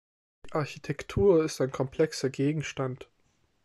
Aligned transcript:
Die 0.47 0.53
Architektur 0.53 1.43
ist 1.45 1.61
ein 1.61 1.69
komplexer 1.71 2.31
Gegenstand. 2.31 3.07